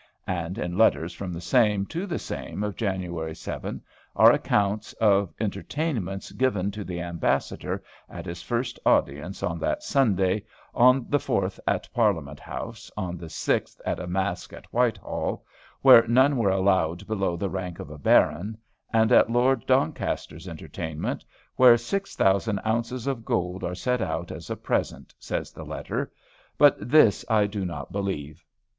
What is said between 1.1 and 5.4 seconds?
from the same to the same, of January 7, are accounts of